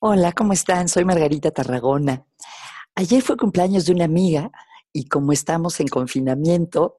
[0.00, 0.86] Hola, ¿cómo están?
[0.86, 2.24] Soy Margarita Tarragona.
[2.94, 4.52] Ayer fue cumpleaños de una amiga
[4.92, 6.98] y como estamos en confinamiento,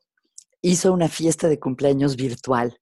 [0.62, 2.78] hizo una fiesta de cumpleaños virtual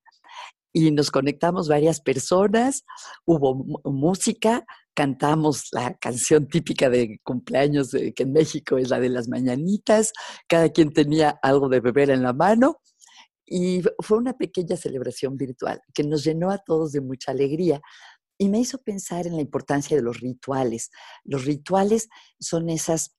[0.73, 2.83] y nos conectamos varias personas,
[3.25, 9.27] hubo música, cantamos la canción típica de cumpleaños que en México es la de las
[9.27, 10.13] mañanitas,
[10.47, 12.79] cada quien tenía algo de beber en la mano
[13.45, 17.81] y fue una pequeña celebración virtual que nos llenó a todos de mucha alegría
[18.37, 20.91] y me hizo pensar en la importancia de los rituales.
[21.23, 22.09] Los rituales
[22.39, 23.17] son esas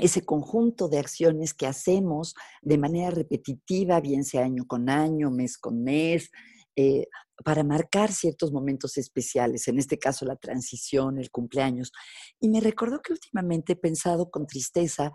[0.00, 5.56] ese conjunto de acciones que hacemos de manera repetitiva, bien sea año con año, mes
[5.56, 6.30] con mes,
[6.76, 7.06] eh,
[7.44, 11.92] para marcar ciertos momentos especiales, en este caso la transición, el cumpleaños.
[12.40, 15.12] Y me recordó que últimamente he pensado con tristeza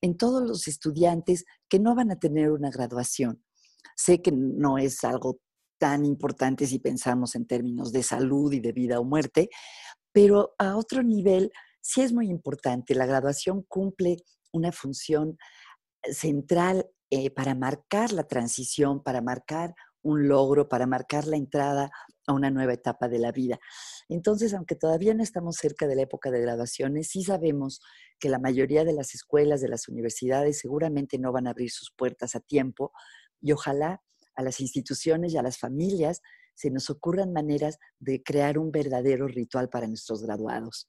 [0.00, 3.44] en todos los estudiantes que no van a tener una graduación.
[3.96, 5.40] Sé que no es algo
[5.80, 9.48] tan importante si pensamos en términos de salud y de vida o muerte,
[10.12, 12.94] pero a otro nivel sí es muy importante.
[12.94, 14.18] La graduación cumple
[14.52, 15.38] una función
[16.04, 21.90] central eh, para marcar la transición, para marcar un logro, para marcar la entrada
[22.26, 23.58] a una nueva etapa de la vida.
[24.08, 27.80] Entonces, aunque todavía no estamos cerca de la época de graduaciones, sí sabemos
[28.18, 31.90] que la mayoría de las escuelas, de las universidades, seguramente no van a abrir sus
[31.90, 32.92] puertas a tiempo
[33.40, 34.02] y ojalá
[34.40, 36.20] a las instituciones y a las familias
[36.54, 40.88] se nos ocurran maneras de crear un verdadero ritual para nuestros graduados.